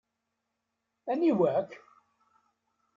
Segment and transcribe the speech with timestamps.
[1.11, 1.69] Aniwa-k?